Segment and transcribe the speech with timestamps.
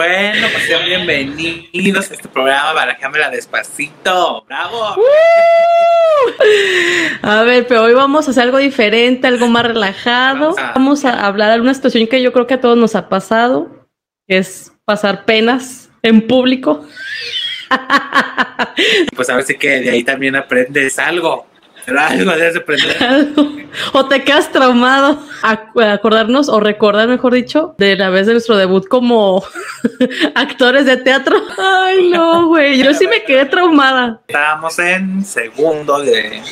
[0.00, 4.44] Bueno, pues sean bienvenidos a este programa Barajámela Despacito.
[4.46, 4.94] ¡Bravo!
[7.22, 10.54] A ver, pero hoy vamos a hacer algo diferente, algo más relajado.
[10.54, 12.94] Vamos a- Vamos a hablar de una situación que yo creo que a todos nos
[12.94, 13.86] ha pasado,
[14.28, 16.84] que es pasar penas en público.
[19.16, 21.46] Pues a ver si que de ahí también aprendes algo.
[21.86, 23.28] Pero algo debes aprender.
[23.92, 25.18] o te quedas traumado.
[25.42, 29.44] Ac- acordarnos o recordar, mejor dicho, de la vez de nuestro debut como
[30.34, 31.36] actores de teatro.
[31.58, 32.82] Ay, no, güey.
[32.82, 34.20] Yo sí me quedé traumada.
[34.26, 36.42] Estábamos en segundo de,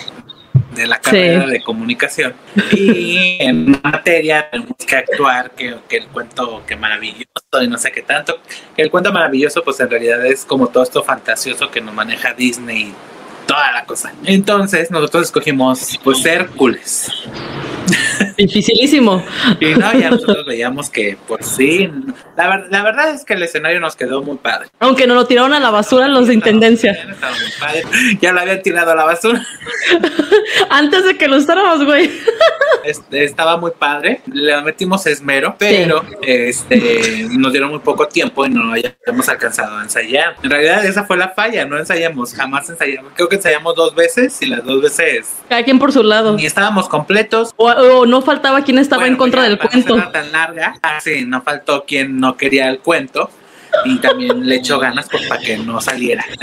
[0.74, 1.50] de la carrera Sí.
[1.50, 2.34] de comunicación.
[2.72, 7.26] Y en materia tenemos que actuar que, que el cuento que maravilloso
[7.62, 8.38] y no sé qué tanto.
[8.76, 12.94] El cuento maravilloso, pues en realidad es como todo esto fantasioso que nos maneja Disney
[13.72, 14.12] la cosa.
[14.24, 17.10] Entonces nosotros escogimos pues Hércules.
[18.36, 19.24] Dificilísimo.
[19.60, 21.90] Y no, ya nosotros veíamos que, pues sí,
[22.36, 24.68] la, ver- la verdad es que el escenario nos quedó muy padre.
[24.80, 26.92] Aunque nos lo tiraron a la basura los de intendencia.
[26.92, 27.82] Estaba muy padre.
[28.20, 29.44] Ya lo habían tirado a la basura.
[30.70, 32.10] Antes de que lo usáramos, güey.
[32.84, 38.50] Este, estaba muy padre, le metimos esmero, pero este, nos dieron muy poco tiempo y
[38.50, 40.36] no habíamos alcanzado a ensayar.
[40.42, 43.12] En realidad esa fue la falla, no ensayamos, jamás ensayamos.
[43.14, 46.34] Creo que ensayamos dos veces y las dos veces Cada quien por su lado.
[46.36, 47.52] ni estábamos completos.
[47.56, 49.96] O, o no faltaba quien estaba Bueno, en contra ya, del para cuento.
[49.96, 53.30] no tan larga, ah, sí, no faltó quien no quería el cuento
[53.84, 56.24] y también le echó ganas pues, para que no saliera.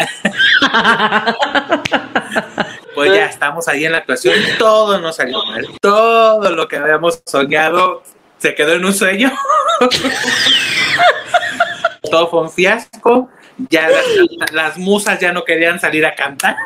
[2.94, 7.24] Pues ya estamos ahí en la actuación, todo nos salió mal, todo lo que habíamos
[7.26, 8.04] soñado
[8.38, 9.32] se quedó en un sueño.
[12.12, 13.30] todo fue un fiasco,
[13.70, 16.58] ya las, las musas ya no querían salir a cantar.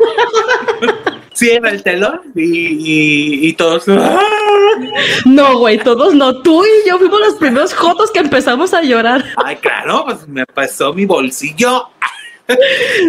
[1.36, 3.88] Cierra el telón y, y, y todos.
[3.90, 4.20] ¡ah!
[5.26, 6.42] No, güey, todos no.
[6.42, 9.24] Tú y yo fuimos los primeros jotos que empezamos a llorar.
[9.44, 11.90] Ay, claro, pues me pasó mi bolsillo.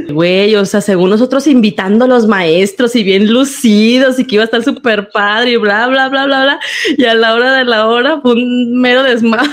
[0.09, 4.43] Güey, o sea, según nosotros invitando a los maestros y bien lucidos y que iba
[4.43, 6.61] a estar súper padre y bla, bla, bla, bla, bla.
[6.97, 9.51] Y a la hora de la hora fue un mero desmadre.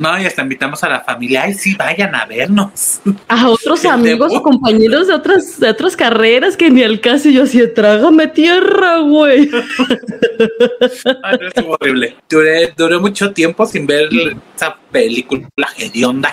[0.00, 1.42] No, y hasta invitamos a la familia.
[1.42, 3.00] Ay, sí, vayan a vernos.
[3.28, 7.42] A otros amigos o compañeros de otras, de otras carreras que ni al caso yo
[7.42, 9.50] así, trágame tierra, güey.
[11.22, 12.16] Ay, no, estuvo horrible.
[12.30, 14.08] Duré, duré mucho tiempo sin ver
[14.56, 16.32] esa película hedionda.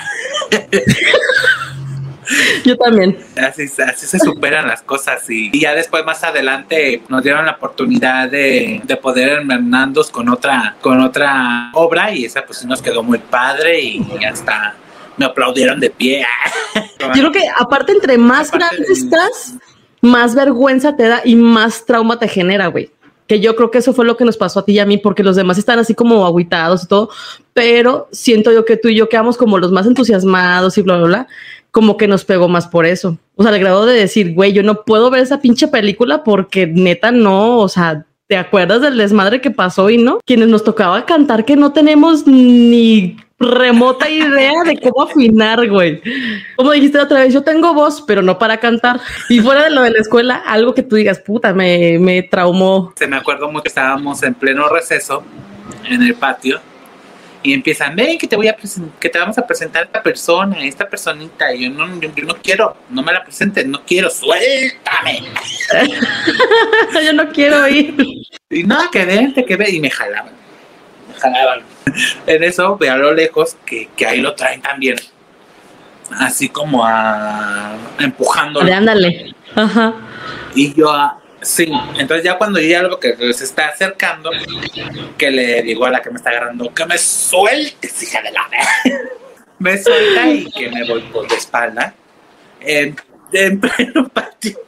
[2.63, 3.17] Yo también.
[3.35, 5.29] Así, así se superan las cosas.
[5.29, 10.29] Y, y ya después, más adelante, nos dieron la oportunidad de, de poder hermanarnos con
[10.29, 12.13] otra, con otra obra.
[12.13, 13.79] Y esa, pues, sí nos quedó muy padre.
[13.79, 14.75] Y hasta
[15.17, 16.25] me aplaudieron de pie.
[16.99, 19.55] Yo creo que aparte entre más Aparte grande estás,
[20.01, 22.91] más vergüenza te da y más trauma te genera, güey.
[23.27, 24.97] Que yo creo que eso fue lo que nos pasó a ti y a mí,
[24.97, 27.09] porque los demás están así como aguitados y todo,
[27.53, 31.07] pero siento yo que tú y yo quedamos como los más entusiasmados y bla, bla,
[31.07, 31.27] bla,
[31.71, 33.17] como que nos pegó más por eso.
[33.35, 36.67] O sea, al grado de decir, güey, yo no puedo ver esa pinche película porque
[36.67, 40.19] neta no, o sea, ¿te acuerdas del desmadre que pasó y no?
[40.25, 46.01] Quienes nos tocaba cantar que no tenemos ni remota idea de cómo afinar, güey.
[46.55, 48.99] Como dijiste otra vez, yo tengo voz, pero no para cantar.
[49.29, 52.93] Y fuera de lo de la escuela, algo que tú digas, puta, me, me traumó.
[52.95, 55.23] Se me acuerdo mucho que estábamos en pleno receso
[55.85, 56.59] en el patio
[57.43, 58.55] y empiezan, ven que te voy a
[58.99, 61.53] que te vamos a presentar a esta persona, esta personita.
[61.53, 65.23] Y yo no, yo, yo no quiero, no me la presentes, no quiero, suéltame.
[67.05, 67.95] yo no quiero ir.
[68.49, 70.33] Y no, que vente, que ve, y me jalaban,
[71.07, 71.61] me jalaban.
[72.25, 74.97] En eso veo a lo lejos que, que ahí lo traen también,
[76.11, 78.73] así como a empujándolo.
[78.73, 79.33] Ándale.
[79.55, 79.93] Ajá.
[80.55, 84.31] Y yo, ah, sí, entonces ya cuando yo ya lo que se está acercando,
[85.17, 88.47] que le digo a la que me está agarrando, que me sueltes, hija de la
[88.49, 89.09] verga".
[89.59, 91.95] Me suelta y que me voy por la espalda,
[92.59, 92.95] en,
[93.33, 94.66] en pleno patio.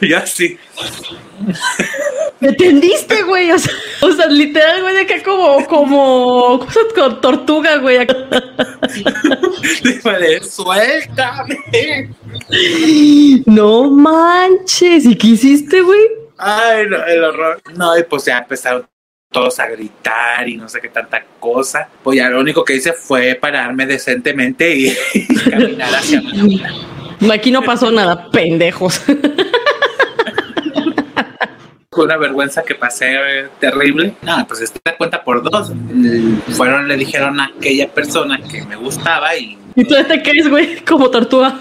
[0.00, 0.58] Y yo así,
[2.40, 3.50] Me tendiste, güey.
[3.50, 8.06] O sea, o sea, literal, güey, que como, como cosas con tortuga, güey.
[9.82, 12.10] dígale, suéltame.
[13.46, 15.06] No manches.
[15.06, 16.00] ¿Y qué hiciste, güey?
[16.38, 17.60] Ay, no, el horror.
[17.74, 18.86] No, y pues ya empezaron
[19.32, 21.88] todos a gritar y no sé qué tanta cosa.
[22.02, 26.62] Pues ya lo único que hice fue pararme decentemente y, y caminar hacia mi
[27.32, 29.02] Aquí no pasó nada, pendejos.
[31.90, 34.14] Fue una vergüenza que pasé eh, terrible.
[34.20, 35.72] No, pues esta cuenta por dos.
[36.50, 40.76] Fueron, le dijeron a aquella persona que me gustaba y, ¿Y tú te crees, güey?
[40.84, 41.58] Como tortuga.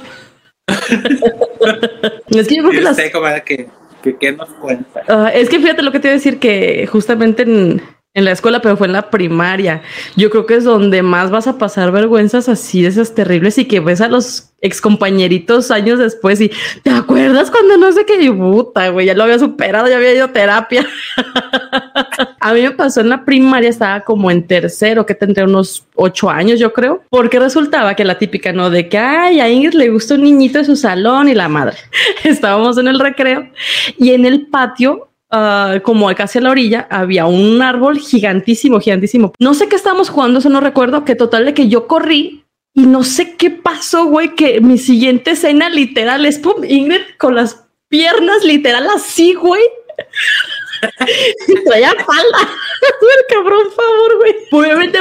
[2.27, 5.01] es que yo creo que las, que nos cuenta.
[5.07, 7.81] Ah, es que fíjate lo que te iba a decir que justamente en,
[8.15, 9.81] en la escuela, pero fue en la primaria.
[10.15, 13.65] Yo creo que es donde más vas a pasar vergüenzas así de esas terribles y
[13.65, 16.49] que ves a los excompañeritos años después y
[16.81, 20.25] te acuerdas cuando no sé qué puta, güey, ya lo había superado, ya había ido
[20.25, 20.87] a terapia.
[22.39, 26.29] a mí me pasó en la primaria, estaba como en tercero, que tendría unos ocho
[26.29, 28.69] años, yo creo, porque resultaba que la típica, ¿no?
[28.69, 31.77] De que, ay, a Ingrid le gusta un niñito de su salón y la madre.
[32.23, 33.49] Estábamos en el recreo
[33.97, 39.33] y en el patio Uh, como casi a la orilla, había un árbol gigantísimo, gigantísimo.
[39.37, 42.85] No sé qué estábamos jugando, eso no recuerdo, que total de que yo corrí y
[42.85, 47.65] no sé qué pasó, güey, que mi siguiente escena literal es pum, Ingrid con las
[47.89, 49.61] piernas literal así, güey.
[51.65, 52.39] traía falda.
[53.19, 54.14] el cabrón, favor,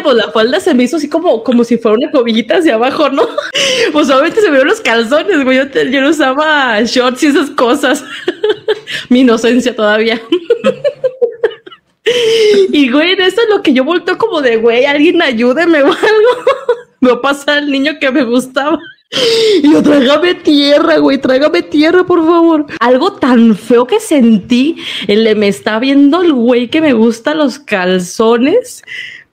[0.05, 3.09] pues la falda se me hizo así como, como si fuera una cobillita hacia abajo,
[3.09, 3.27] ¿no?
[3.93, 5.59] Pues obviamente se me vieron los calzones, güey.
[5.59, 8.05] Yo, yo no usaba shorts y esas cosas.
[9.09, 10.21] Mi inocencia todavía.
[12.73, 16.45] y güey, eso es lo que yo volteo como de, güey, alguien ayúdeme o algo.
[17.01, 18.79] me va a pasar el niño que me gustaba.
[19.62, 22.67] Y yo, tráigame tierra, güey, tráigame tierra, por favor.
[22.81, 27.59] Algo tan feo que sentí, el me está viendo el güey que me gusta los
[27.59, 28.83] calzones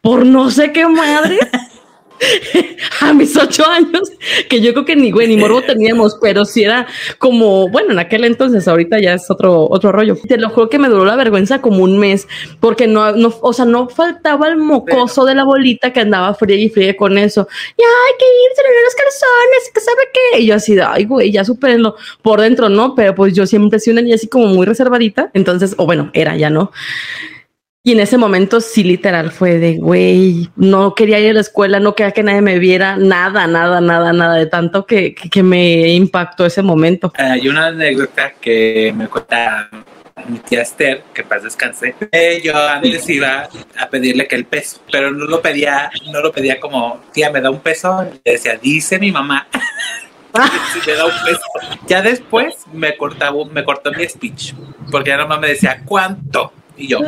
[0.02, 1.40] por no sé qué madre.
[3.02, 4.12] a mis ocho años,
[4.50, 6.88] que yo creo que ni güey ni morbo teníamos, pero si era
[7.18, 10.16] como, bueno, en aquel entonces, ahorita ya es otro, otro rollo.
[10.28, 12.28] Te lo juro que me duró la vergüenza como un mes,
[12.60, 16.58] porque no, no o sea, no faltaba el mocoso de la bolita que andaba fría
[16.58, 17.48] y fría con eso.
[17.78, 20.40] Y hay que irse a los calzones, que sabe qué.
[20.42, 22.96] Y yo así, ay, güey, ya supérenlo por dentro, ¿no?
[22.96, 25.32] Pero pues yo siempre soy una niña así como muy reservadita.
[25.34, 26.72] Entonces, o bueno, era ya, ¿no?
[27.84, 31.80] Y en ese momento sí, literal, fue de, güey, no quería ir a la escuela,
[31.80, 35.88] no quería que nadie me viera, nada, nada, nada, nada, de tanto que, que, me
[35.94, 37.12] impactó ese momento.
[37.18, 39.68] Hay una anécdota que me cuenta
[40.28, 41.96] mi tía Esther, que paz descanse,
[42.44, 43.50] yo antes iba
[43.80, 47.42] a pedirle que el peso, pero no lo pedía, no lo pedía como, tía, me
[47.42, 49.48] da un peso, le decía, dice mi mamá.
[51.88, 54.54] Ya después me cortaba, me cortó mi speech,
[54.90, 56.54] porque ya nomás me decía, ¿cuánto?
[56.78, 57.00] Y yo.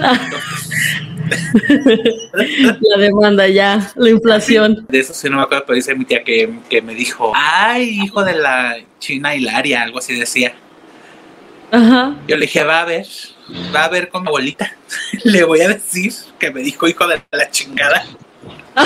[2.81, 4.86] la demanda ya, la inflación.
[4.89, 8.01] De eso sí no me acuerdo, pero dice mi tía que, que me dijo, ay,
[8.04, 10.54] hijo de la China Hilaria, algo así decía.
[11.71, 12.15] Ajá.
[12.27, 13.07] Yo le dije, va a ver,
[13.75, 14.75] va a ver con mi abuelita.
[15.24, 18.06] le voy a decir que me dijo hijo de la chingada.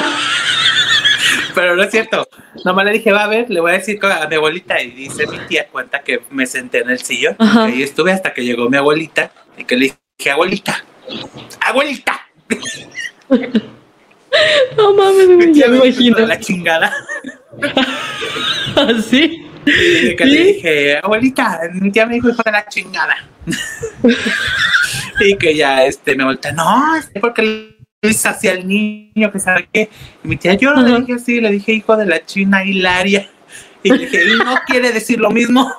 [1.56, 2.28] Pero no es cierto.
[2.64, 4.82] Nomás le dije, va a ver, le voy a decir a mi abuelita.
[4.82, 7.36] Y dice mi tía, cuenta que me senté en el sillón.
[7.76, 9.32] Y estuve hasta que llegó mi abuelita.
[9.58, 10.86] Y que le dije, que abuelita,
[11.62, 12.22] abuelita.
[14.76, 16.20] No mames, ya me imagino.
[16.20, 16.94] La chingada.
[18.76, 19.46] ¿Así?
[19.66, 21.62] Y que le dije, abuelita,
[21.92, 23.16] ya me dijo hijo de la chingada.
[25.20, 29.68] y que ya este me voltea, no, es porque es hacia el niño que sabe
[29.72, 29.90] qué.
[30.24, 33.30] Y mi tía, yo le dije así, le dije hijo de la china Hilaria.
[33.82, 35.72] Y le dije, y no quiere decir lo mismo.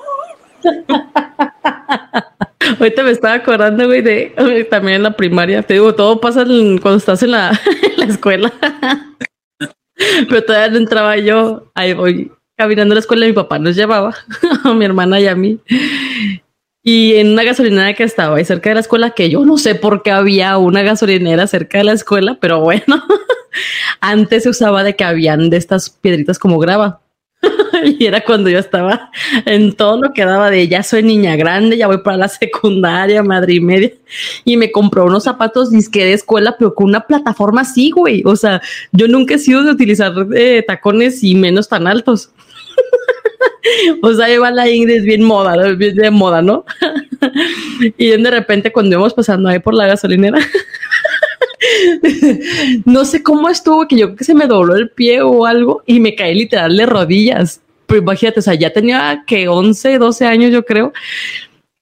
[2.79, 5.63] Ahorita me estaba acordando, güey, de también en la primaria.
[5.63, 7.59] Te digo, todo pasa cuando estás en la,
[8.09, 8.53] escuela.
[10.29, 11.71] Pero todavía no entraba yo.
[11.75, 13.27] Ahí voy caminando a la escuela.
[13.27, 14.15] Mi papá nos llevaba
[14.65, 15.61] a mi hermana y a mí.
[16.83, 19.75] Y en una gasolinera que estaba ahí cerca de la escuela, que yo no sé
[19.75, 23.03] por qué había una gasolinera cerca de la escuela, pero bueno,
[24.01, 27.01] antes se usaba de que habían de estas piedritas como grava.
[27.99, 29.11] y era cuando yo estaba
[29.45, 33.23] en todo lo que daba de ya soy niña grande, ya voy para la secundaria,
[33.23, 33.93] madre y media.
[34.45, 38.23] Y me compró unos zapatos disque de escuela, pero con una plataforma así, güey.
[38.25, 38.61] O sea,
[38.93, 42.31] yo nunca he sido de utilizar eh, tacones y menos tan altos.
[44.03, 46.65] o sea, iba la Ingrid bien moda, bien de moda, ¿no?
[47.99, 50.39] y de repente cuando íbamos pasando ahí por la gasolinera,
[52.85, 56.01] no sé cómo estuvo, que yo que se me dobló el pie o algo y
[56.01, 57.61] me caí literal de rodillas.
[57.87, 60.93] Pero imagínate, o sea, ya tenía que 11, 12 años, yo creo.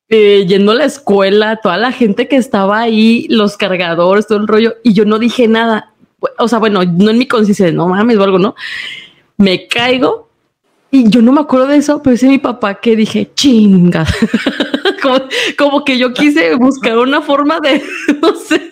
[0.09, 4.47] Eh, yendo a la escuela, toda la gente que estaba ahí, los cargadores, todo el
[4.47, 5.93] rollo, y yo no dije nada.
[6.39, 8.55] O sea, bueno, no en mi conciencia, no mames o algo, ¿no?
[9.37, 10.27] Me caigo
[10.91, 14.07] y yo no me acuerdo de eso, pero es mi papá que dije, chinga.
[15.03, 15.21] como,
[15.59, 17.83] como, que yo quise buscar una forma de,
[18.23, 18.71] no sé,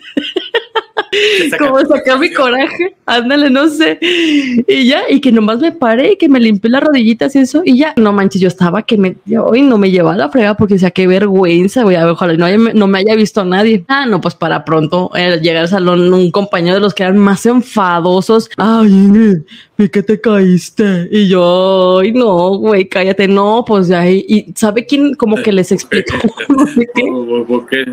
[1.59, 3.99] como sacar mi coraje, ándale, no sé.
[4.01, 7.63] Y ya, y que nomás me paré y que me limpié las rodillitas y eso,
[7.65, 10.75] y ya, no manches, yo estaba que me, hoy no me llevaba la frega porque
[10.75, 13.85] decía, qué vergüenza, voy a ojalá no, no me haya visto nadie.
[13.89, 17.19] Ah, no, pues para pronto, eh, llegar al salón, un compañero de los que eran
[17.19, 19.37] más enfadosos, ay,
[19.79, 21.09] ¿y qué te caíste?
[21.11, 25.73] Y yo, ay, no, güey, cállate, no, pues ya, y, ¿sabe quién como que les
[25.73, 26.17] explicó?
[27.47, 27.85] ¿Por qué?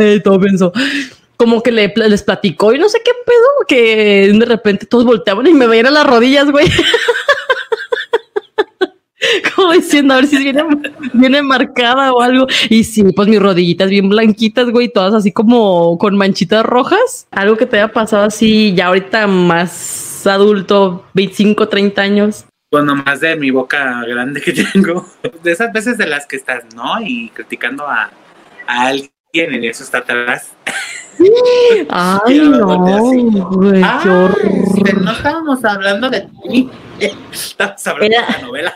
[0.00, 0.72] Eh, todo pensó
[1.36, 5.46] como que le, les platicó y no sé qué pedo, que de repente todos volteaban
[5.46, 6.66] y me veían las rodillas, güey.
[9.54, 10.64] como diciendo a ver si viene,
[11.12, 12.46] viene marcada o algo.
[12.68, 17.26] Y sí, pues mis rodillitas bien blanquitas, güey, todas así como con manchitas rojas.
[17.30, 22.44] Algo que te haya pasado así ya ahorita más adulto, 25, 30 años.
[22.70, 25.06] Bueno, más de mi boca grande que tengo.
[25.42, 27.00] De esas veces de las que estás, ¿no?
[27.00, 28.10] Y criticando a,
[28.66, 30.52] a alguien y eso está atrás.
[31.88, 35.02] Ay, no, güey, ah, qué horror.
[35.02, 36.70] No estábamos hablando de ti.
[37.32, 38.74] Estábamos hablando Era- de la novela.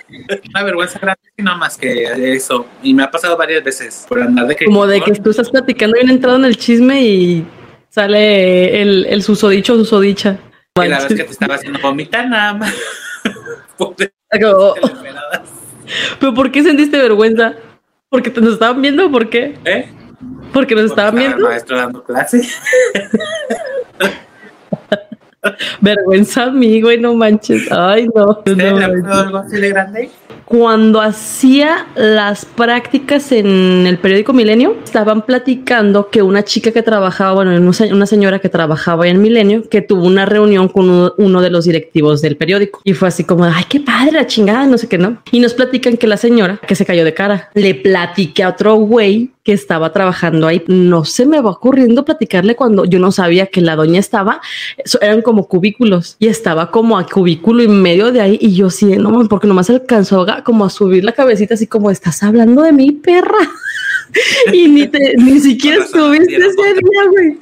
[0.55, 2.67] Una vergüenza grande, no más que eso.
[2.83, 4.65] Y me ha pasado varias veces por andar de que.
[4.67, 7.47] Como de que tú estás platicando bien entrado en el chisme y
[7.89, 10.39] sale el, el susodicho o susodicha.
[10.75, 12.75] que la vez que te estaba haciendo vomitar nada más.
[16.21, 17.55] ¿Pero por qué sentiste vergüenza?
[18.09, 19.59] ¿Porque te nos estaban viendo o por qué?
[19.65, 19.89] ¿Eh?
[20.53, 21.49] ¿Porque nos estaban estaba el viendo?
[21.49, 22.43] maestro dando clase.
[25.81, 27.71] Vergüenza a mí, güey, no manches.
[27.73, 28.27] Ay, no.
[28.31, 30.11] ¿Usted no le ha algo así de grande?
[30.51, 37.35] Cuando hacía las prácticas en el periódico Milenio, estaban platicando que una chica que trabajaba,
[37.35, 41.41] bueno, una se- una señora que trabajaba en Milenio, que tuvo una reunión con uno,
[41.41, 42.81] de los directivos del periódico.
[42.83, 45.23] Y fue así como, ay, qué padre la chingada, no sé qué, ¿no?
[45.31, 48.75] Y nos platican que la señora, que se cayó de cara, le platiqué a otro
[48.75, 50.63] güey que estaba trabajando ahí.
[50.67, 54.41] No se me va ocurriendo platicarle cuando yo no sabía que la doña estaba,
[55.01, 58.85] eran como cubículos y estaba como a cubículo y medio de ahí y yo sí,
[58.99, 62.73] no, porque nomás alcanzó a- como a subir la cabecita así como estás hablando de
[62.73, 63.49] mi perra.
[64.53, 67.39] y ni te, ni siquiera estuviste ese día, güey.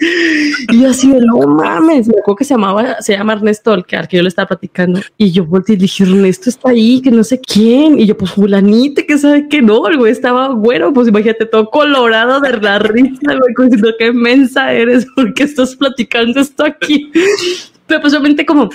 [0.70, 3.84] Y yo así de no mames, me acuerdo que se llamaba, se llama Ernesto, el
[3.84, 5.00] que, al que yo le estaba platicando.
[5.16, 7.98] Y yo volteé y dije, Ernesto está ahí, que no sé quién.
[7.98, 11.70] Y yo, pues fulanita, que sabe que no, el güey estaba bueno, pues imagínate todo
[11.70, 17.10] colorado de la risa, güey, como diciendo qué mensa eres, porque estás platicando esto aquí.
[17.86, 18.68] Pero pues obviamente como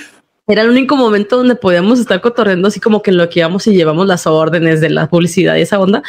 [0.47, 3.73] era el único momento donde podíamos estar cotorreando así como que lo que íbamos y
[3.73, 6.03] llevamos las órdenes de la publicidad y esa onda.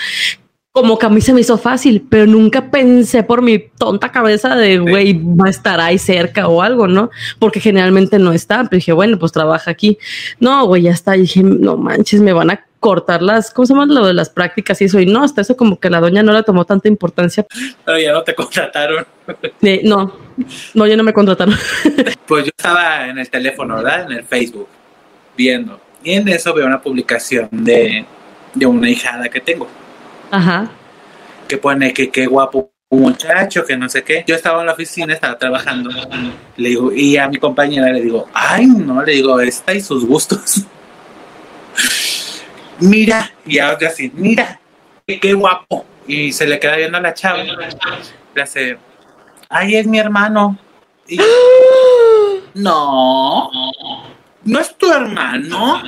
[0.72, 4.56] Como que a mí se me hizo fácil, pero nunca pensé por mi tonta cabeza
[4.56, 7.10] de güey, va a estar ahí cerca o algo, ¿no?
[7.38, 8.64] Porque generalmente no está.
[8.64, 9.98] Pero dije, bueno, pues trabaja aquí.
[10.40, 11.16] No, güey, ya está.
[11.16, 14.28] Y dije, no manches, me van a cortar las, ¿cómo se llama lo de las
[14.28, 15.00] prácticas y eso?
[15.00, 17.46] Y no, hasta eso como que la doña no le tomó tanta importancia.
[17.82, 19.06] Pero ya no te contrataron.
[19.62, 20.14] Eh, no,
[20.74, 21.56] no, ya no me contrataron.
[22.26, 24.02] Pues yo estaba en el teléfono, ¿verdad?
[24.02, 24.68] En el Facebook,
[25.34, 25.80] viendo.
[26.02, 28.04] Y en eso veo una publicación de,
[28.52, 29.66] de una hijada que tengo,
[30.30, 30.70] Ajá.
[31.48, 34.24] que pone que qué guapo muchacho, que no sé qué.
[34.26, 35.88] Yo estaba en la oficina, estaba trabajando.
[36.58, 40.04] Le digo, y a mi compañera le digo, ay, no, le digo, esta y sus
[40.06, 40.66] gustos.
[42.80, 44.60] Mira, y ahora así, mira,
[45.06, 45.84] qué, guapo.
[46.06, 47.42] Y se le queda viendo a la chava.
[48.34, 48.78] Le hace,
[49.48, 50.58] ay, es mi hermano.
[51.08, 51.18] Y-
[52.54, 53.50] no,
[54.44, 55.82] no es tu hermano.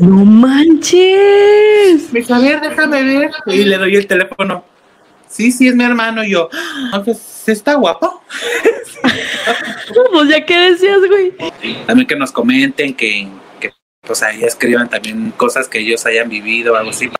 [0.00, 2.12] No manches.
[2.12, 3.30] Me dice, a ver, déjame ver.
[3.46, 4.64] Y le doy el teléfono.
[5.28, 6.24] Sí, sí, es mi hermano.
[6.24, 6.48] Y yo,
[6.92, 8.22] "Ah, pues está guapo.
[10.12, 11.32] Pues ya que decías, güey.
[11.86, 13.28] También que nos comenten, que,
[13.60, 13.72] que
[14.06, 17.10] pues ahí escriban también cosas que ellos hayan vivido o algo así.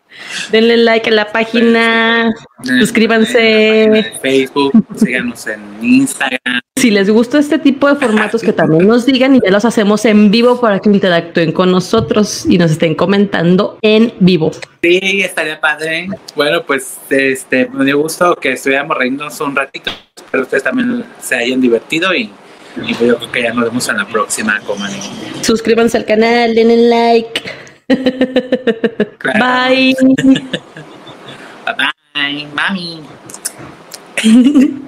[0.51, 2.33] Denle like a la página.
[2.79, 3.83] Suscríbanse.
[3.83, 6.61] En página Facebook, síganos en Instagram.
[6.77, 10.05] Si les gusta este tipo de formatos, que también nos digan y ya los hacemos
[10.05, 14.51] en vivo para que interactúen con nosotros y nos estén comentando en vivo.
[14.81, 16.07] Sí, estaría padre.
[16.35, 19.91] Bueno, pues este, me dio gusto que estuviéramos reírnos un ratito.
[20.15, 22.31] Espero ustedes también se hayan divertido y,
[22.85, 24.91] y pues yo creo que ya nos vemos en la próxima, coman.
[25.41, 27.41] Suscríbanse al canal, denle like.
[29.17, 29.69] Claro.
[29.69, 29.95] Bye.
[30.23, 31.75] Bye
[32.13, 33.01] bye, mami.